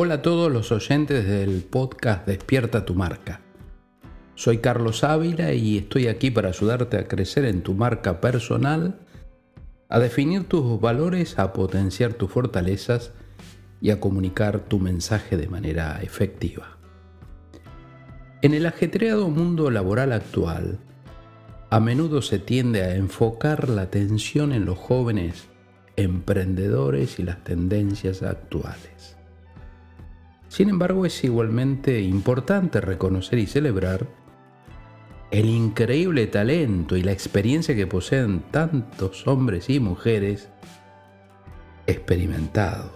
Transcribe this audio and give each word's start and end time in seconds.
Hola 0.00 0.14
a 0.14 0.22
todos 0.22 0.52
los 0.52 0.70
oyentes 0.70 1.26
del 1.26 1.64
podcast 1.64 2.24
Despierta 2.24 2.84
tu 2.84 2.94
marca. 2.94 3.40
Soy 4.36 4.58
Carlos 4.58 5.02
Ávila 5.02 5.54
y 5.54 5.76
estoy 5.76 6.06
aquí 6.06 6.30
para 6.30 6.50
ayudarte 6.50 6.98
a 6.98 7.08
crecer 7.08 7.44
en 7.44 7.62
tu 7.62 7.74
marca 7.74 8.20
personal, 8.20 9.00
a 9.88 9.98
definir 9.98 10.44
tus 10.44 10.80
valores, 10.80 11.40
a 11.40 11.52
potenciar 11.52 12.12
tus 12.12 12.30
fortalezas 12.30 13.10
y 13.80 13.90
a 13.90 13.98
comunicar 13.98 14.60
tu 14.60 14.78
mensaje 14.78 15.36
de 15.36 15.48
manera 15.48 16.00
efectiva. 16.00 16.78
En 18.40 18.54
el 18.54 18.66
ajetreado 18.66 19.28
mundo 19.30 19.68
laboral 19.68 20.12
actual, 20.12 20.78
a 21.70 21.80
menudo 21.80 22.22
se 22.22 22.38
tiende 22.38 22.84
a 22.84 22.94
enfocar 22.94 23.68
la 23.68 23.82
atención 23.82 24.52
en 24.52 24.64
los 24.64 24.78
jóvenes 24.78 25.48
emprendedores 25.96 27.18
y 27.18 27.24
las 27.24 27.42
tendencias 27.42 28.22
actuales. 28.22 29.17
Sin 30.58 30.70
embargo, 30.70 31.06
es 31.06 31.22
igualmente 31.22 32.00
importante 32.00 32.80
reconocer 32.80 33.38
y 33.38 33.46
celebrar 33.46 34.08
el 35.30 35.46
increíble 35.46 36.26
talento 36.26 36.96
y 36.96 37.04
la 37.04 37.12
experiencia 37.12 37.76
que 37.76 37.86
poseen 37.86 38.40
tantos 38.50 39.28
hombres 39.28 39.70
y 39.70 39.78
mujeres 39.78 40.48
experimentados. 41.86 42.90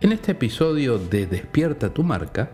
En 0.00 0.10
este 0.10 0.32
episodio 0.32 0.98
de 0.98 1.28
Despierta 1.28 1.94
tu 1.94 2.02
marca, 2.02 2.50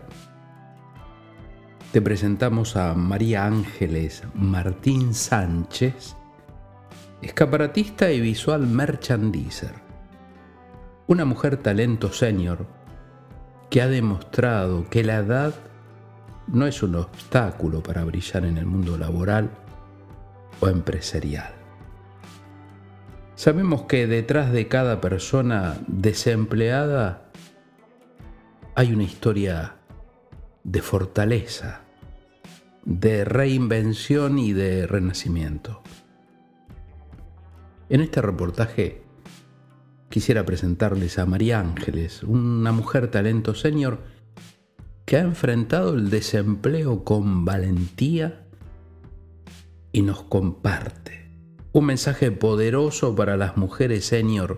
te 1.91 2.03
presentamos 2.03 2.75
a 2.75 2.93
María 2.93 3.47
Ángeles 3.47 4.21
Martín 4.35 5.15
Sánchez, 5.15 6.15
escaparatista 7.23 8.11
y 8.11 8.21
visual 8.21 8.67
merchandiser. 8.67 9.73
Una 11.07 11.25
mujer 11.25 11.57
talento 11.57 12.13
senior 12.13 12.84
que 13.69 13.81
ha 13.81 13.87
demostrado 13.87 14.89
que 14.89 15.03
la 15.03 15.17
edad 15.17 15.53
no 16.47 16.67
es 16.67 16.83
un 16.83 16.95
obstáculo 16.95 17.81
para 17.81 18.03
brillar 18.03 18.45
en 18.45 18.57
el 18.57 18.65
mundo 18.65 18.97
laboral 18.97 19.49
o 20.59 20.67
empresarial. 20.67 21.53
Sabemos 23.35 23.83
que 23.83 24.07
detrás 24.07 24.51
de 24.51 24.67
cada 24.67 25.01
persona 25.01 25.77
desempleada 25.87 27.29
hay 28.75 28.93
una 28.93 29.03
historia 29.03 29.75
de 30.63 30.81
fortaleza, 30.81 31.81
de 32.85 33.25
reinvención 33.25 34.39
y 34.39 34.53
de 34.53 34.87
renacimiento. 34.87 35.81
En 37.89 38.01
este 38.01 38.21
reportaje 38.21 39.04
quisiera 40.15 40.45
presentarles 40.45 41.19
a 41.19 41.25
María 41.25 41.59
Ángeles, 41.59 42.23
una 42.23 42.71
mujer 42.71 43.11
talento 43.11 43.53
senior 43.53 43.99
que 45.03 45.17
ha 45.17 45.19
enfrentado 45.19 45.93
el 45.93 46.09
desempleo 46.09 47.03
con 47.03 47.43
valentía 47.43 48.45
y 49.91 50.03
nos 50.03 50.23
comparte 50.23 51.29
un 51.73 51.87
mensaje 51.87 52.31
poderoso 52.31 53.13
para 53.13 53.35
las 53.35 53.57
mujeres 53.57 54.05
senior 54.05 54.55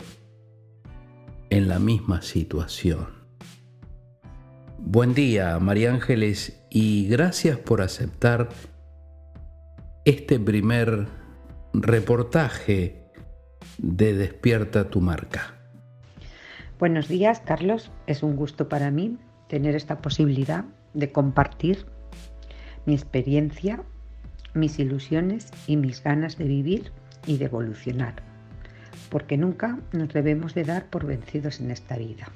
en 1.50 1.68
la 1.68 1.80
misma 1.80 2.22
situación. 2.22 3.08
Buen 4.78 5.16
día, 5.16 5.58
María 5.58 5.92
Ángeles, 5.92 6.62
y 6.70 7.08
gracias 7.08 7.58
por 7.58 7.82
aceptar 7.82 8.50
este 10.06 10.40
primer 10.40 11.08
reportaje 11.74 13.07
de 13.78 14.14
Despierta 14.14 14.90
tu 14.90 15.02
marca. 15.02 15.56
Buenos 16.80 17.08
días, 17.08 17.42
Carlos. 17.46 17.92
Es 18.06 18.24
un 18.24 18.36
gusto 18.36 18.70
para 18.70 18.92
mí 18.92 19.18
tener 19.48 19.76
esta 19.76 20.00
posibilidad 20.00 20.66
de 20.94 21.12
compartir 21.12 21.86
mi 22.86 22.94
experiencia, 22.94 23.84
mis 24.54 24.80
ilusiones 24.80 25.52
y 25.68 25.78
mis 25.78 26.04
ganas 26.04 26.38
de 26.38 26.46
vivir 26.46 26.92
y 27.26 27.38
de 27.38 27.46
evolucionar, 27.46 28.24
porque 29.10 29.38
nunca 29.38 29.80
nos 29.92 30.10
debemos 30.10 30.54
de 30.54 30.64
dar 30.64 30.90
por 30.90 31.06
vencidos 31.06 31.60
en 31.60 31.72
esta 31.72 31.98
vida. 31.98 32.30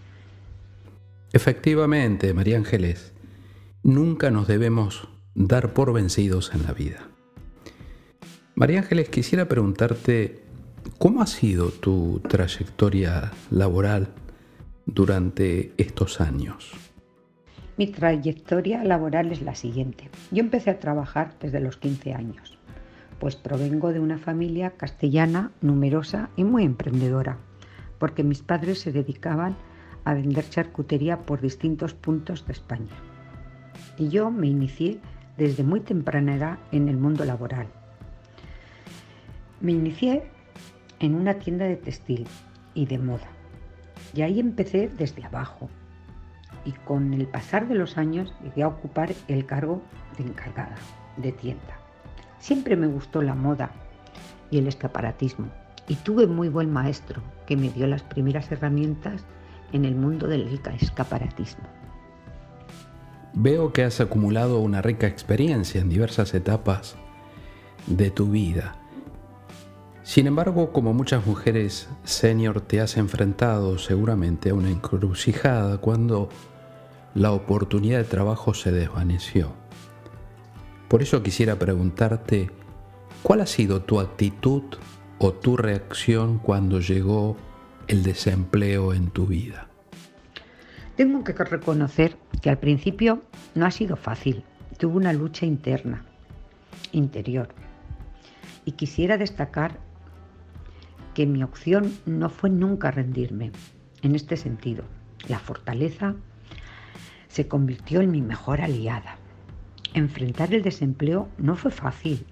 Efectivamente, 1.33 2.33
María 2.33 2.57
Ángeles, 2.57 3.13
nunca 3.83 4.31
nos 4.31 4.47
debemos 4.47 5.07
dar 5.33 5.73
por 5.73 5.93
vencidos 5.93 6.51
en 6.53 6.63
la 6.63 6.73
vida. 6.73 7.07
María 8.55 8.79
Ángeles, 8.79 9.09
quisiera 9.09 9.47
preguntarte 9.47 10.43
¿Cómo 10.97 11.21
ha 11.21 11.27
sido 11.27 11.69
tu 11.69 12.19
trayectoria 12.27 13.31
laboral 13.49 14.09
durante 14.85 15.73
estos 15.77 16.21
años? 16.21 16.71
Mi 17.77 17.87
trayectoria 17.87 18.83
laboral 18.83 19.31
es 19.31 19.41
la 19.41 19.55
siguiente. 19.55 20.09
Yo 20.31 20.41
empecé 20.41 20.69
a 20.69 20.79
trabajar 20.79 21.35
desde 21.39 21.59
los 21.59 21.77
15 21.77 22.13
años, 22.13 22.57
pues 23.19 23.35
provengo 23.35 23.93
de 23.93 23.99
una 23.99 24.17
familia 24.17 24.71
castellana 24.71 25.51
numerosa 25.61 26.29
y 26.35 26.43
muy 26.43 26.63
emprendedora, 26.63 27.37
porque 27.97 28.23
mis 28.23 28.41
padres 28.41 28.79
se 28.79 28.91
dedicaban 28.91 29.55
a 30.03 30.13
vender 30.13 30.49
charcutería 30.49 31.19
por 31.19 31.41
distintos 31.41 31.93
puntos 31.93 32.45
de 32.45 32.53
España. 32.53 32.95
Y 33.97 34.09
yo 34.09 34.31
me 34.31 34.47
inicié 34.47 34.99
desde 35.37 35.63
muy 35.63 35.79
temprana 35.79 36.35
edad 36.35 36.59
en 36.71 36.89
el 36.89 36.97
mundo 36.97 37.25
laboral. 37.25 37.67
Me 39.59 39.71
inicié 39.71 40.23
en 41.01 41.15
una 41.15 41.33
tienda 41.33 41.65
de 41.65 41.75
textil 41.75 42.27
y 42.75 42.85
de 42.85 42.99
moda. 42.99 43.27
Y 44.13 44.21
ahí 44.21 44.39
empecé 44.39 44.87
desde 44.87 45.25
abajo. 45.25 45.67
Y 46.63 46.71
con 46.71 47.13
el 47.13 47.25
pasar 47.27 47.67
de 47.67 47.75
los 47.75 47.97
años 47.97 48.33
llegué 48.43 48.63
a 48.63 48.67
ocupar 48.67 49.11
el 49.27 49.45
cargo 49.45 49.81
de 50.17 50.25
encargada 50.25 50.75
de 51.17 51.31
tienda. 51.31 51.79
Siempre 52.39 52.75
me 52.75 52.87
gustó 52.87 53.21
la 53.23 53.33
moda 53.33 53.71
y 54.51 54.59
el 54.59 54.67
escaparatismo. 54.67 55.47
Y 55.87 55.95
tuve 55.95 56.27
muy 56.27 56.49
buen 56.49 56.71
maestro 56.71 57.21
que 57.47 57.57
me 57.57 57.69
dio 57.69 57.87
las 57.87 58.03
primeras 58.03 58.51
herramientas 58.51 59.25
en 59.73 59.85
el 59.85 59.95
mundo 59.95 60.27
del 60.27 60.47
escaparatismo. 60.79 61.63
Veo 63.33 63.73
que 63.73 63.83
has 63.83 63.99
acumulado 64.01 64.59
una 64.59 64.81
rica 64.81 65.07
experiencia 65.07 65.81
en 65.81 65.89
diversas 65.89 66.33
etapas 66.35 66.95
de 67.87 68.11
tu 68.11 68.27
vida 68.27 68.80
sin 70.11 70.27
embargo, 70.27 70.73
como 70.73 70.93
muchas 70.93 71.25
mujeres 71.25 71.87
senior, 72.03 72.59
te 72.59 72.81
has 72.81 72.97
enfrentado 72.97 73.77
seguramente 73.77 74.49
a 74.49 74.53
una 74.53 74.69
encrucijada 74.69 75.77
cuando 75.77 76.27
la 77.15 77.31
oportunidad 77.31 77.99
de 77.99 78.03
trabajo 78.03 78.53
se 78.53 78.73
desvaneció. 78.73 79.53
Por 80.89 81.01
eso 81.01 81.23
quisiera 81.23 81.57
preguntarte, 81.57 82.51
¿cuál 83.23 83.39
ha 83.39 83.45
sido 83.45 83.83
tu 83.83 84.01
actitud 84.01 84.63
o 85.17 85.31
tu 85.31 85.55
reacción 85.55 86.39
cuando 86.39 86.81
llegó 86.81 87.37
el 87.87 88.03
desempleo 88.03 88.93
en 88.93 89.11
tu 89.11 89.27
vida? 89.27 89.69
Tengo 90.97 91.23
que 91.23 91.31
reconocer 91.31 92.17
que 92.41 92.49
al 92.49 92.57
principio 92.57 93.21
no 93.55 93.65
ha 93.65 93.71
sido 93.71 93.95
fácil. 93.95 94.43
Tuve 94.77 94.97
una 94.97 95.13
lucha 95.13 95.45
interna, 95.45 96.03
interior. 96.91 97.47
Y 98.65 98.73
quisiera 98.73 99.17
destacar 99.17 99.89
que 101.13 101.25
mi 101.25 101.43
opción 101.43 101.93
no 102.05 102.29
fue 102.29 102.49
nunca 102.49 102.91
rendirme. 102.91 103.51
En 104.01 104.15
este 104.15 104.37
sentido, 104.37 104.83
la 105.27 105.39
fortaleza 105.39 106.15
se 107.27 107.47
convirtió 107.47 108.01
en 108.01 108.11
mi 108.11 108.21
mejor 108.21 108.61
aliada. 108.61 109.17
Enfrentar 109.93 110.53
el 110.53 110.63
desempleo 110.63 111.29
no 111.37 111.55
fue 111.55 111.71
fácil, 111.71 112.25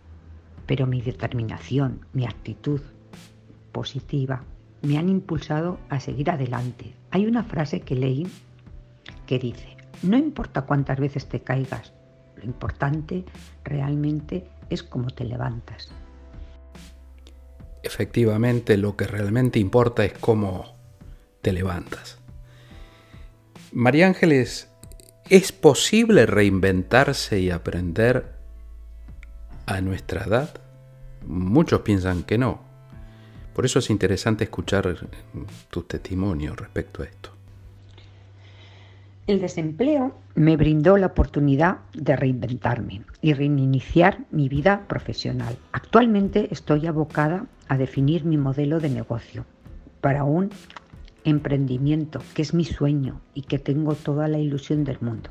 pero 0.66 0.88
mi 0.88 1.02
determinación, 1.02 2.06
mi 2.14 2.26
actitud 2.26 2.82
positiva 3.72 4.44
me 4.82 4.98
han 4.98 5.10
impulsado 5.10 5.80
a 5.90 6.00
seguir 6.00 6.30
adelante. 6.30 6.96
Hay 7.12 7.26
una 7.26 7.44
frase 7.44 7.82
que 7.82 7.96
leí 7.96 8.28
que 9.26 9.40
dice, 9.40 9.78
no 10.04 10.18
importa 10.18 10.64
cuántas 10.64 11.00
veces 11.00 11.28
te 11.28 11.42
caigas, 11.42 11.94
lo 12.38 12.46
importante 12.46 13.26
realmente 13.64 14.48
es 14.70 14.84
cómo 14.84 15.10
te 15.10 15.26
levantas 15.26 15.92
efectivamente 17.94 18.78
lo 18.78 18.96
que 18.96 19.08
realmente 19.08 19.60
importa 19.60 20.06
es 20.06 20.14
cómo 20.14 20.78
te 21.42 21.52
levantas. 21.52 22.18
María 23.72 24.08
Ángeles, 24.08 24.70
¿es 25.30 25.52
posible 25.52 26.26
reinventarse 26.26 27.40
y 27.40 27.52
aprender 27.52 28.34
a 29.66 29.82
nuestra 29.82 30.24
edad? 30.24 30.62
Muchos 31.26 31.82
piensan 31.82 32.24
que 32.24 32.38
no. 32.38 32.62
Por 33.54 33.66
eso 33.66 33.80
es 33.80 33.90
interesante 33.90 34.46
escuchar 34.46 34.96
tu 35.70 35.84
testimonio 35.84 36.56
respecto 36.56 37.04
a 37.04 37.06
esto. 37.06 37.39
El 39.30 39.42
desempleo 39.42 40.16
me 40.34 40.58
brindó 40.58 40.98
la 40.98 41.06
oportunidad 41.06 41.82
de 41.94 42.16
reinventarme 42.16 43.04
y 43.22 43.34
reiniciar 43.34 44.26
mi 44.32 44.50
vida 44.50 44.88
profesional. 44.88 45.56
Actualmente 45.72 46.48
estoy 46.50 46.88
abocada 46.88 47.46
a 47.68 47.78
definir 47.78 48.26
mi 48.26 48.38
modelo 48.38 48.80
de 48.80 48.90
negocio 48.90 49.46
para 50.02 50.24
un 50.24 50.50
emprendimiento, 51.26 52.24
que 52.34 52.42
es 52.42 52.56
mi 52.56 52.66
sueño 52.66 53.22
y 53.36 53.44
que 53.44 53.60
tengo 53.60 53.94
toda 53.94 54.28
la 54.28 54.40
ilusión 54.40 54.84
del 54.84 54.98
mundo. 55.00 55.30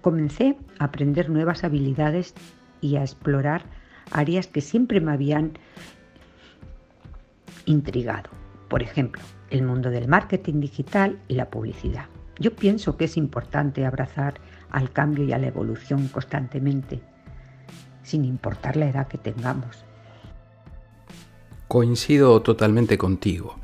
Comencé 0.00 0.56
a 0.78 0.84
aprender 0.84 1.28
nuevas 1.28 1.64
habilidades 1.64 2.32
y 2.80 2.96
a 2.96 3.02
explorar 3.02 3.66
áreas 4.10 4.46
que 4.46 4.62
siempre 4.62 5.02
me 5.02 5.12
habían 5.12 5.58
intrigado. 7.66 8.30
Por 8.68 8.82
ejemplo, 8.82 9.20
el 9.50 9.64
mundo 9.64 9.90
del 9.90 10.08
marketing 10.08 10.60
digital 10.60 11.18
y 11.28 11.34
la 11.34 11.50
publicidad. 11.50 12.06
Yo 12.38 12.54
pienso 12.54 12.96
que 12.96 13.04
es 13.04 13.16
importante 13.16 13.86
abrazar 13.86 14.40
al 14.70 14.90
cambio 14.90 15.24
y 15.24 15.32
a 15.32 15.38
la 15.38 15.46
evolución 15.46 16.08
constantemente, 16.08 17.00
sin 18.02 18.24
importar 18.24 18.76
la 18.76 18.88
edad 18.88 19.06
que 19.06 19.18
tengamos. 19.18 19.84
Coincido 21.68 22.42
totalmente 22.42 22.98
contigo. 22.98 23.56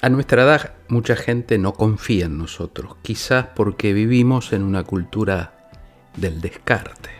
A 0.00 0.08
nuestra 0.08 0.44
edad 0.44 0.74
mucha 0.86 1.16
gente 1.16 1.58
no 1.58 1.72
confía 1.72 2.26
en 2.26 2.38
nosotros, 2.38 2.96
quizás 3.02 3.46
porque 3.56 3.92
vivimos 3.92 4.52
en 4.52 4.62
una 4.62 4.84
cultura 4.84 5.70
del 6.16 6.40
descarte. 6.40 7.10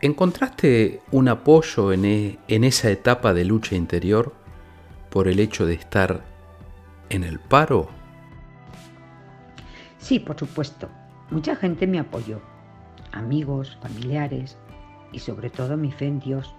¿Encontraste 0.00 1.02
un 1.12 1.28
apoyo 1.28 1.92
en, 1.92 2.04
e, 2.04 2.38
en, 2.48 2.64
esa 2.64 2.90
etapa 2.90 3.32
de 3.32 3.44
lucha 3.44 3.76
interior 3.76 4.34
por 5.08 5.28
el 5.28 5.40
hecho 5.40 5.66
de 5.66 5.74
estar 5.74 6.24
en 7.10 7.24
el 7.24 7.38
paro? 7.38 7.88
Sí, 9.98 10.18
por 10.18 10.38
supuesto. 10.38 10.88
Mucha 11.30 11.56
gente 11.56 11.86
me 11.86 11.98
apoyó. 11.98 12.40
Amigos, 13.12 13.76
familiares 13.80 14.56
y 15.12 15.18
sobre 15.18 15.50
todo 15.50 15.76
mi 15.76 15.90
fe 15.90 16.06
en 16.06 16.20
Dios, 16.20 16.54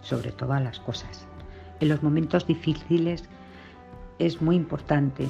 sobre 0.00 0.32
todas 0.32 0.62
las 0.62 0.80
cosas. 0.80 1.26
En 1.80 1.88
los 1.88 2.02
momentos 2.02 2.46
difíciles 2.46 3.24
es 4.18 4.40
muy 4.42 4.56
importante 4.56 5.28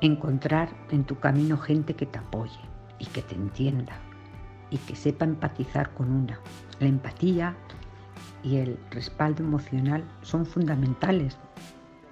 encontrar 0.00 0.68
en 0.90 1.04
tu 1.04 1.18
camino 1.18 1.56
gente 1.56 1.94
que 1.94 2.06
te 2.06 2.18
apoye 2.18 2.60
y 2.98 3.06
que 3.06 3.22
te 3.22 3.34
entienda 3.34 3.94
y 4.70 4.78
que 4.78 4.96
sepa 4.96 5.24
empatizar 5.24 5.92
con 5.94 6.10
una. 6.12 6.40
La 6.80 6.86
empatía 6.86 7.56
y 8.42 8.56
el 8.56 8.78
respaldo 8.90 9.42
emocional 9.42 10.04
son 10.22 10.46
fundamentales 10.46 11.36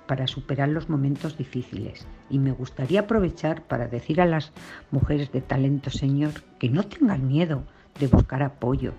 para 0.06 0.26
superar 0.26 0.68
los 0.68 0.88
momentos 0.88 1.36
difíciles. 1.36 2.06
Y 2.30 2.38
me 2.38 2.52
gustaría 2.52 3.00
aprovechar 3.00 3.62
para 3.62 3.88
decir 3.88 4.20
a 4.20 4.26
las 4.26 4.52
mujeres 4.90 5.32
de 5.32 5.40
talento, 5.40 5.90
Señor, 5.90 6.32
que 6.58 6.68
no 6.68 6.84
tengan 6.84 7.26
miedo 7.26 7.64
de 7.98 8.06
buscar 8.06 8.42
apoyo 8.42 8.92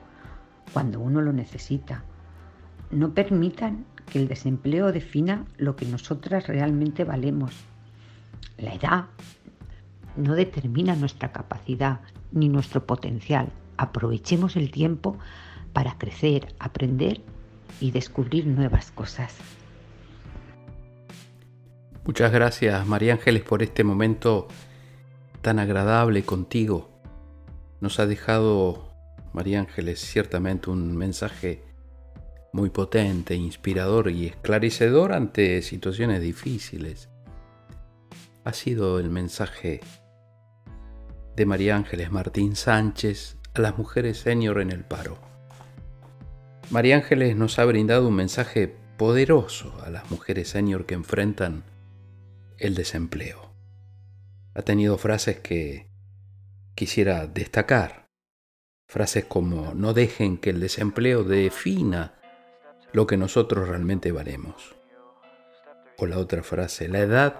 cuando 0.73 0.99
uno 0.99 1.21
lo 1.21 1.33
necesita. 1.33 2.03
No 2.91 3.13
permitan 3.13 3.85
que 4.11 4.19
el 4.19 4.27
desempleo 4.27 4.91
defina 4.91 5.45
lo 5.57 5.75
que 5.75 5.85
nosotras 5.85 6.47
realmente 6.47 7.03
valemos. 7.03 7.53
La 8.57 8.73
edad 8.73 9.05
no 10.15 10.33
determina 10.33 10.95
nuestra 10.95 11.31
capacidad 11.31 11.99
ni 12.31 12.49
nuestro 12.49 12.85
potencial. 12.85 13.49
Aprovechemos 13.77 14.55
el 14.55 14.71
tiempo 14.71 15.17
para 15.73 15.97
crecer, 15.97 16.55
aprender 16.59 17.21
y 17.81 17.91
descubrir 17.91 18.47
nuevas 18.47 18.91
cosas. 18.91 19.35
Muchas 22.05 22.31
gracias 22.31 22.85
María 22.85 23.13
Ángeles 23.13 23.41
por 23.41 23.63
este 23.63 23.83
momento 23.83 24.47
tan 25.41 25.57
agradable 25.57 26.23
contigo. 26.23 27.01
Nos 27.81 27.99
ha 27.99 28.05
dejado 28.05 28.93
María 29.33 29.59
Ángeles 29.59 30.01
ciertamente 30.01 30.69
un 30.69 30.95
mensaje 30.95 31.63
muy 32.53 32.69
potente, 32.69 33.33
inspirador 33.33 34.11
y 34.11 34.27
esclarecedor 34.27 35.13
ante 35.13 35.63
situaciones 35.63 36.21
difíciles. 36.21 37.09
Ha 38.43 38.53
sido 38.53 38.99
el 38.99 39.09
mensaje 39.09 39.81
de 41.35 41.45
María 41.47 41.75
Ángeles 41.75 42.11
Martín 42.11 42.55
Sánchez 42.55 43.37
a 43.55 43.61
las 43.61 43.79
mujeres 43.79 44.19
senior 44.19 44.61
en 44.61 44.69
el 44.69 44.83
paro. 44.83 45.17
María 46.69 46.97
Ángeles 46.97 47.35
nos 47.35 47.57
ha 47.57 47.65
brindado 47.65 48.07
un 48.07 48.15
mensaje 48.15 48.75
poderoso 48.95 49.75
a 49.83 49.89
las 49.89 50.11
mujeres 50.11 50.49
senior 50.49 50.85
que 50.85 50.93
enfrentan 50.93 51.63
el 52.57 52.75
desempleo. 52.75 53.51
Ha 54.53 54.61
tenido 54.61 54.97
frases 54.97 55.39
que 55.39 55.89
quisiera 56.75 57.27
destacar. 57.27 58.07
Frases 58.87 59.25
como 59.25 59.73
no 59.73 59.93
dejen 59.93 60.37
que 60.37 60.51
el 60.51 60.59
desempleo 60.59 61.23
defina 61.23 62.15
lo 62.93 63.07
que 63.07 63.17
nosotros 63.17 63.67
realmente 63.67 64.11
valemos. 64.11 64.75
O 65.97 66.05
la 66.05 66.17
otra 66.17 66.43
frase, 66.43 66.87
la 66.87 66.99
edad 66.99 67.39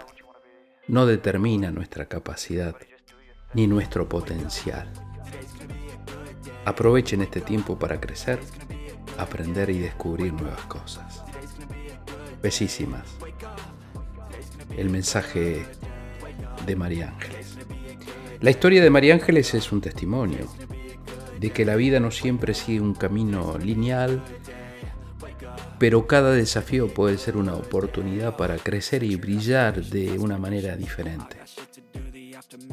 no 0.87 1.05
determina 1.05 1.71
nuestra 1.71 2.07
capacidad 2.07 2.75
ni 3.53 3.67
nuestro 3.67 4.09
potencial. 4.09 4.91
Aprovechen 6.65 7.21
este 7.21 7.41
tiempo 7.41 7.77
para 7.77 8.01
crecer, 8.01 8.39
aprender 9.17 9.69
y 9.69 9.79
descubrir 9.79 10.33
nuevas 10.33 10.65
cosas. 10.65 11.23
Besísimas. 12.41 13.24
El 14.77 14.89
mensaje 14.89 15.65
de 16.65 16.75
María 16.75 17.09
Ángeles. 17.09 17.57
La 18.41 18.51
historia 18.51 18.83
de 18.83 18.89
María 18.89 19.13
Ángeles 19.13 19.53
es 19.53 19.71
un 19.71 19.81
testimonio 19.81 20.47
de 21.39 21.49
que 21.51 21.65
la 21.65 21.75
vida 21.75 21.99
no 21.99 22.11
siempre 22.11 22.53
sigue 22.53 22.81
un 22.81 22.93
camino 22.93 23.57
lineal 23.57 24.21
pero 25.77 26.07
cada 26.07 26.31
desafío 26.31 26.87
puede 26.87 27.17
ser 27.17 27.37
una 27.37 27.53
oportunidad 27.53 28.37
para 28.37 28.57
crecer 28.57 29.03
y 29.03 29.15
brillar 29.15 29.83
de 29.83 30.17
una 30.17 30.37
manera 30.37 30.75
diferente. 30.75 31.37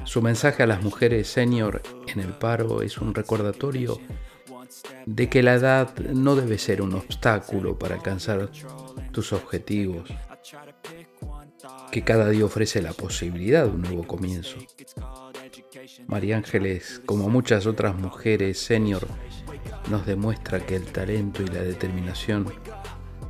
Su 0.04 0.22
mensaje 0.22 0.62
a 0.62 0.66
las 0.66 0.82
mujeres 0.82 1.28
senior 1.28 1.82
en 2.06 2.20
el 2.20 2.32
paro 2.32 2.82
es 2.82 2.98
un 2.98 3.14
recordatorio 3.14 4.00
de 5.06 5.28
que 5.28 5.42
la 5.42 5.54
edad 5.54 5.96
no 5.98 6.36
debe 6.36 6.58
ser 6.58 6.82
un 6.82 6.94
obstáculo 6.94 7.78
para 7.78 7.96
alcanzar 7.96 8.50
tus 9.10 9.32
objetivos, 9.32 10.08
que 11.92 12.02
cada 12.02 12.30
día 12.30 12.46
ofrece 12.46 12.80
la 12.80 12.94
posibilidad 12.94 13.64
de 13.66 13.70
un 13.70 13.82
nuevo 13.82 14.04
comienzo. 14.04 14.56
María 16.06 16.38
Ángeles, 16.38 17.02
como 17.04 17.28
muchas 17.28 17.66
otras 17.66 17.94
mujeres 17.94 18.58
senior, 18.58 19.06
nos 19.90 20.06
demuestra 20.06 20.64
que 20.64 20.74
el 20.74 20.86
talento 20.86 21.42
y 21.42 21.48
la 21.48 21.60
determinación 21.60 22.50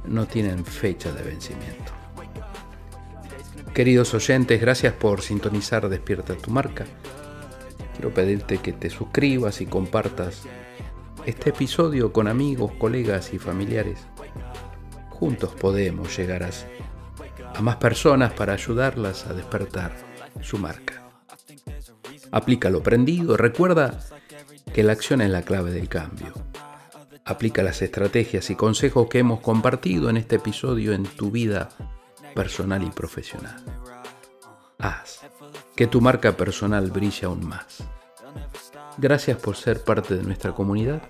no 0.07 0.29
tienen 0.29 0.65
fecha 0.65 1.11
de 1.11 1.25
vencimiento. 1.25 1.93
Queridos 3.75 4.15
oyentes, 4.15 4.61
gracias 4.61 4.95
por 4.95 5.23
sintonizar 5.23 5.89
Despierta 5.89 6.37
tu 6.37 6.53
marca. 6.53 6.87
Quiero 7.95 8.15
pedirte 8.15 8.59
que 8.59 8.73
te 8.73 8.91
suscribas 8.91 9.61
y 9.61 9.67
compartas 9.67 10.43
este 11.27 11.51
episodio 11.51 12.13
con 12.13 12.29
amigos, 12.29 12.71
colegas 12.79 13.35
y 13.35 13.41
familiares. 13.41 13.99
Juntos 15.11 15.53
podemos 15.53 16.17
llegar 16.17 16.45
a, 16.45 16.51
a 17.55 17.61
más 17.63 17.77
personas 17.77 18.33
para 18.33 18.55
ayudarlas 18.55 19.27
a 19.27 19.35
despertar 19.35 19.93
su 20.41 20.59
marca. 20.59 21.03
Aplica 22.31 22.71
lo 22.71 22.79
aprendido, 22.79 23.37
recuerda 23.37 24.01
que 24.73 24.83
la 24.83 24.93
acción 24.93 25.21
es 25.21 25.31
la 25.31 25.43
clave 25.43 25.71
del 25.71 25.89
cambio. 25.89 26.33
Aplica 27.25 27.63
las 27.63 27.83
estrategias 27.83 28.51
y 28.51 28.57
consejos 28.57 29.09
que 29.09 29.19
hemos 29.19 29.41
compartido 29.41 30.11
en 30.11 30.17
este 30.17 30.37
episodio 30.37 30.93
en 30.93 31.05
tu 31.05 31.31
vida 31.31 31.69
personal 32.35 32.83
y 32.83 32.91
profesional. 32.91 33.63
Haz 34.79 35.21
que 35.77 35.87
tu 35.87 36.01
marca 36.01 36.37
personal 36.37 36.91
brille 36.91 37.27
aún 37.27 37.47
más. 37.47 37.85
Gracias 38.99 39.39
por 39.39 39.57
ser 39.57 39.85
parte 39.85 40.17
de 40.17 40.23
nuestra 40.23 40.53
comunidad 40.53 41.03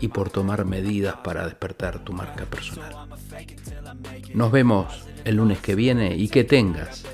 y 0.00 0.08
por 0.08 0.30
tomar 0.30 0.64
medidas 0.64 1.16
para 1.16 1.44
despertar 1.44 2.02
tu 2.04 2.12
marca 2.12 2.44
personal. 2.46 3.08
Nos 4.34 4.50
vemos 4.50 5.04
el 5.24 5.36
lunes 5.36 5.58
que 5.58 5.74
viene 5.74 6.16
y 6.16 6.28
que 6.28 6.44
tengas 6.44 7.04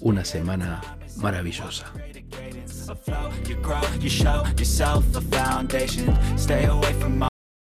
una 0.00 0.24
semana 0.24 0.80
maravillosa. 1.16 1.92